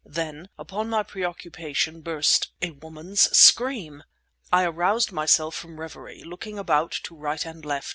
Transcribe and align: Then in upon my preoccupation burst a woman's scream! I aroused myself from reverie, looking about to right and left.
Then 0.03 0.35
in 0.39 0.49
upon 0.57 0.89
my 0.89 1.03
preoccupation 1.03 2.01
burst 2.01 2.49
a 2.59 2.71
woman's 2.71 3.37
scream! 3.37 4.03
I 4.51 4.63
aroused 4.63 5.11
myself 5.11 5.53
from 5.53 5.79
reverie, 5.79 6.23
looking 6.23 6.57
about 6.57 6.89
to 7.03 7.13
right 7.15 7.45
and 7.45 7.63
left. 7.63 7.89